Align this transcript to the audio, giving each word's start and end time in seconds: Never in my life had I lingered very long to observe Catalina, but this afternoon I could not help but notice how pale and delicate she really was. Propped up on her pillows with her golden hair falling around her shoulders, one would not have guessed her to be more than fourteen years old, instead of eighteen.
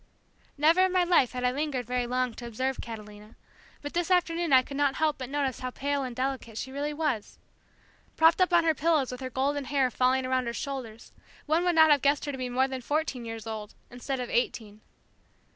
Never 0.57 0.81
in 0.85 0.91
my 0.91 1.03
life 1.03 1.33
had 1.33 1.43
I 1.43 1.51
lingered 1.51 1.85
very 1.85 2.07
long 2.07 2.33
to 2.33 2.47
observe 2.47 2.81
Catalina, 2.81 3.35
but 3.83 3.93
this 3.93 4.09
afternoon 4.09 4.51
I 4.51 4.63
could 4.63 4.75
not 4.75 4.95
help 4.95 5.19
but 5.19 5.29
notice 5.29 5.59
how 5.59 5.69
pale 5.69 6.01
and 6.01 6.15
delicate 6.15 6.57
she 6.57 6.71
really 6.71 6.91
was. 6.91 7.37
Propped 8.17 8.41
up 8.41 8.51
on 8.51 8.63
her 8.63 8.73
pillows 8.73 9.11
with 9.11 9.21
her 9.21 9.29
golden 9.29 9.65
hair 9.65 9.91
falling 9.91 10.25
around 10.25 10.47
her 10.47 10.53
shoulders, 10.53 11.11
one 11.45 11.63
would 11.65 11.75
not 11.75 11.91
have 11.91 12.01
guessed 12.01 12.25
her 12.25 12.31
to 12.31 12.37
be 12.39 12.49
more 12.49 12.67
than 12.67 12.81
fourteen 12.81 13.25
years 13.25 13.45
old, 13.45 13.75
instead 13.91 14.19
of 14.19 14.31
eighteen. 14.31 14.81